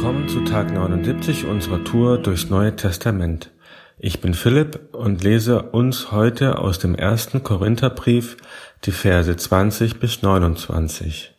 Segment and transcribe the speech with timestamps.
[0.00, 3.50] Willkommen zu Tag 79 unserer Tour durchs Neue Testament.
[3.98, 8.38] Ich bin Philipp und lese uns heute aus dem ersten Korintherbrief
[8.84, 11.34] die Verse 20 bis 29.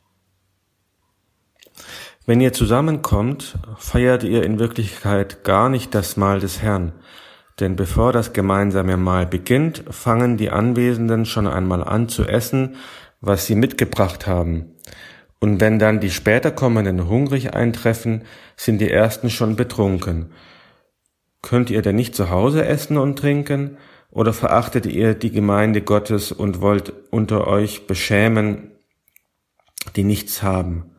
[2.28, 6.92] Wenn ihr zusammenkommt, feiert ihr in Wirklichkeit gar nicht das Mahl des Herrn,
[7.60, 12.76] denn bevor das gemeinsame Mahl beginnt, fangen die Anwesenden schon einmal an zu essen,
[13.22, 14.76] was sie mitgebracht haben.
[15.42, 18.22] Und wenn dann die später kommenden hungrig eintreffen,
[18.56, 20.32] sind die ersten schon betrunken.
[21.42, 23.78] Könnt ihr denn nicht zu Hause essen und trinken?
[24.12, 28.70] Oder verachtet ihr die Gemeinde Gottes und wollt unter euch beschämen,
[29.96, 30.92] die nichts haben?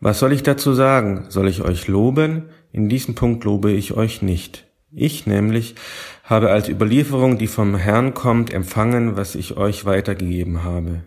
[0.00, 1.26] Was soll ich dazu sagen?
[1.28, 2.48] Soll ich euch loben?
[2.72, 4.66] In diesem Punkt lobe ich euch nicht.
[4.90, 5.76] Ich nämlich
[6.24, 11.04] habe als Überlieferung, die vom Herrn kommt, empfangen, was ich euch weitergegeben habe.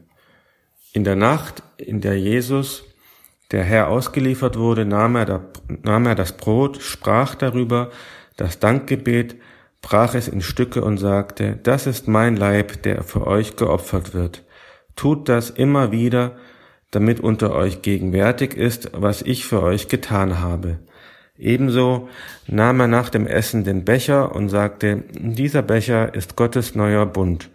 [0.95, 2.85] In der Nacht, in der Jesus,
[3.51, 5.41] der Herr ausgeliefert wurde, nahm er,
[5.83, 7.91] nahm er das Brot, sprach darüber,
[8.37, 9.35] das Dankgebet,
[9.81, 14.45] brach es in Stücke und sagte, das ist mein Leib, der für euch geopfert wird.
[14.95, 16.37] Tut das immer wieder,
[16.91, 20.79] damit unter euch gegenwärtig ist, was ich für euch getan habe.
[21.37, 22.07] Ebenso
[22.47, 27.49] nahm er nach dem Essen den Becher und sagte, dieser Becher ist Gottes neuer Bund,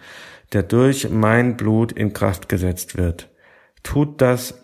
[0.53, 3.30] der durch mein Blut in Kraft gesetzt wird.
[3.83, 4.61] Tut das,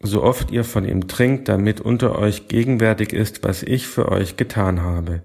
[0.00, 4.36] so oft ihr von ihm trinkt, damit unter euch gegenwärtig ist, was ich für euch
[4.36, 5.22] getan habe.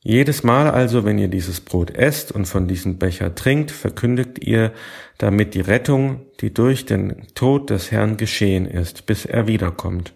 [0.00, 4.72] Jedes Mal also, wenn ihr dieses Brot esst und von diesem Becher trinkt, verkündigt ihr
[5.18, 10.14] damit die Rettung, die durch den Tod des Herrn geschehen ist, bis er wiederkommt.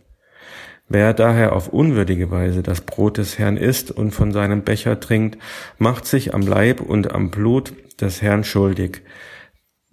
[0.88, 5.38] Wer daher auf unwürdige Weise das Brot des Herrn isst und von seinem Becher trinkt,
[5.78, 9.02] macht sich am Leib und am Blut des Herrn schuldig.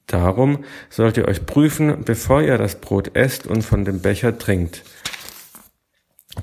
[0.10, 4.84] Darum sollt ihr euch prüfen, bevor ihr das Brot esst und von dem Becher trinkt.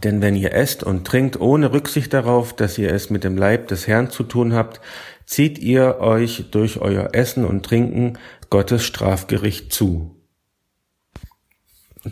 [0.05, 3.67] Denn wenn ihr esst und trinkt ohne Rücksicht darauf, dass ihr es mit dem Leib
[3.67, 4.81] des Herrn zu tun habt,
[5.25, 8.19] zieht ihr euch durch euer Essen und Trinken
[8.51, 10.15] Gottes Strafgericht zu.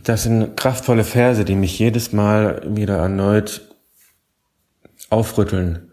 [0.02, 3.76] Das sind kraftvolle Verse, die mich jedes Mal wieder erneut
[5.08, 5.92] aufrütteln.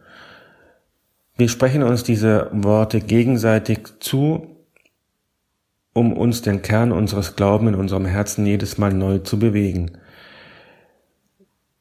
[1.37, 4.60] Wir sprechen uns diese Worte gegenseitig zu
[5.93, 9.91] um uns den Kern unseres Glauben in unserem Herzen jedes Mal neu zu bewegen.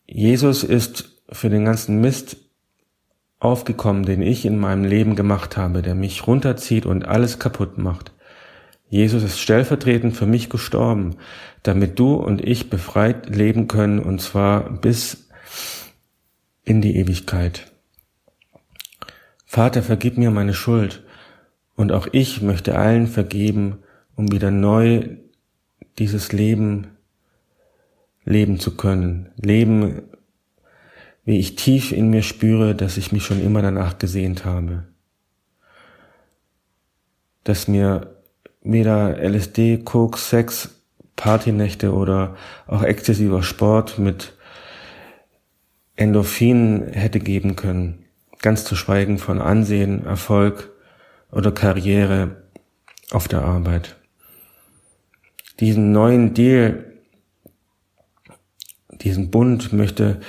[0.06, 2.36] Jesus ist für den ganzen Mist
[3.38, 8.12] aufgekommen, den ich in meinem Leben gemacht habe, der mich runterzieht und alles kaputt macht.
[8.88, 11.16] Jesus ist stellvertretend für mich gestorben,
[11.62, 15.28] damit du und ich befreit leben können, und zwar bis
[16.64, 17.70] in die Ewigkeit.
[19.46, 21.04] Vater, vergib mir meine Schuld,
[21.76, 23.78] und auch ich möchte allen vergeben,
[24.20, 25.16] um wieder neu
[25.98, 26.88] dieses Leben
[28.26, 29.30] leben zu können.
[29.36, 30.02] Leben,
[31.24, 34.84] wie ich tief in mir spüre, dass ich mich schon immer danach gesehnt habe.
[37.44, 38.14] Dass mir
[38.60, 40.82] weder LSD, Koks, Sex,
[41.16, 44.34] Partynächte oder auch exzessiver Sport mit
[45.96, 48.04] Endorphinen hätte geben können.
[48.42, 50.70] Ganz zu schweigen von Ansehen, Erfolg
[51.32, 52.42] oder Karriere
[53.10, 53.96] auf der Arbeit
[55.60, 56.86] diesen neuen Deal,
[58.92, 60.20] diesen Bund möchte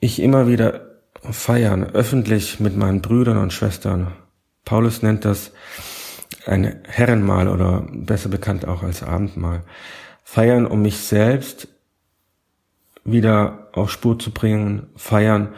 [0.00, 4.12] ich immer wieder feiern, öffentlich mit meinen Brüdern und Schwestern.
[4.64, 5.52] Paulus nennt das
[6.46, 9.64] ein Herrenmahl oder besser bekannt auch als Abendmahl.
[10.24, 11.68] Feiern, um mich selbst
[13.04, 15.54] wieder auf Spur zu bringen, feiern,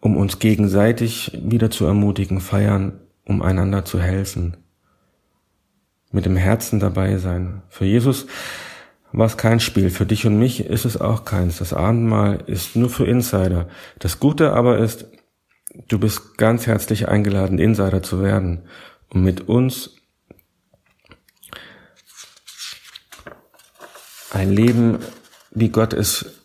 [0.00, 4.56] um uns gegenseitig wieder zu ermutigen, feiern, um einander zu helfen
[6.16, 7.62] mit dem Herzen dabei sein.
[7.68, 8.26] Für Jesus
[9.12, 11.58] war es kein Spiel, für dich und mich ist es auch keins.
[11.58, 13.68] Das Abendmahl ist nur für Insider.
[13.98, 15.04] Das Gute aber ist,
[15.88, 18.62] du bist ganz herzlich eingeladen, Insider zu werden,
[19.10, 19.96] um mit uns
[24.30, 24.98] ein Leben,
[25.50, 26.42] wie Gott es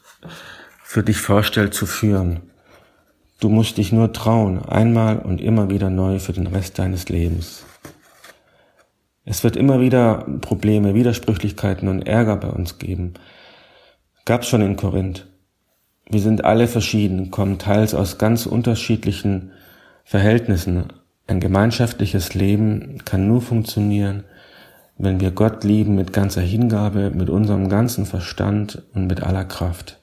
[0.84, 2.42] für dich vorstellt, zu führen.
[3.40, 7.63] Du musst dich nur trauen, einmal und immer wieder neu für den Rest deines Lebens.
[9.31, 13.13] Es wird immer wieder Probleme, Widersprüchlichkeiten und Ärger bei uns geben.
[14.25, 15.25] Gab's schon in Korinth.
[16.10, 19.51] Wir sind alle verschieden, kommen teils aus ganz unterschiedlichen
[20.04, 20.88] Verhältnissen.
[21.28, 24.25] Ein gemeinschaftliches Leben kann nur funktionieren,
[24.98, 30.01] wenn wir Gott lieben mit ganzer Hingabe, mit unserem ganzen Verstand und mit aller Kraft.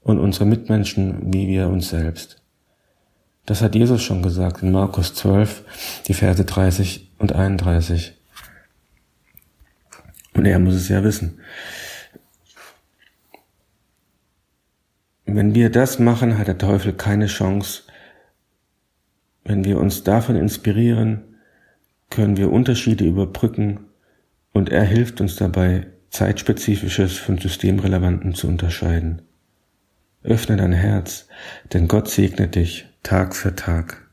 [0.00, 2.42] Und unsere Mitmenschen wie wir uns selbst.
[3.44, 5.62] Das hat Jesus schon gesagt in Markus 12,
[6.08, 8.16] die Verse 30 und 31.
[10.36, 11.40] Und er muss es ja wissen.
[15.36, 17.82] wenn wir das machen, hat der Teufel keine Chance.
[19.44, 21.22] Wenn wir uns davon inspirieren,
[22.08, 23.80] können wir Unterschiede überbrücken
[24.52, 29.22] und er hilft uns dabei, zeitspezifisches von systemrelevanten zu unterscheiden.
[30.22, 31.28] Öffne dein Herz,
[31.72, 34.05] denn Gott segnet dich Tag für Tag.